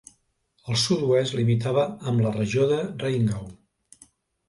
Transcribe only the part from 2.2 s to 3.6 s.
la regió de Rheingau.